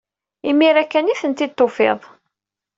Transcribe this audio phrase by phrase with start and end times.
[0.49, 1.99] Imir-a kan ay ten-id-tufiḍ.